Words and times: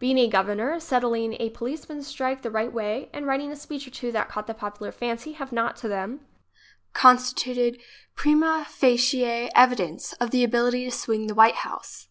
Being 0.00 0.18
a 0.18 0.26
governor, 0.26 0.80
settling 0.80 1.34
a 1.34 1.50
policemen's 1.50 2.08
strike 2.08 2.42
the 2.42 2.50
right 2.50 2.72
way 2.72 3.08
and 3.12 3.24
writing 3.24 3.52
a 3.52 3.54
speech 3.54 3.86
or 3.86 3.92
two 3.92 4.10
that 4.10 4.28
caught 4.28 4.48
the 4.48 4.52
popular 4.52 4.90
fancy 4.90 5.34
have 5.34 5.52
not, 5.52 5.76
to 5.76 5.86
them, 5.88 6.26
constituted 6.92 7.80
prima 8.16 8.66
facie 8.68 9.22
evidence 9.54 10.12
of 10.14 10.32
the 10.32 10.42
ability 10.42 10.86
to 10.86 10.90
swing 10.90 11.28
the 11.28 11.36
White 11.36 11.62
House. 11.64 12.08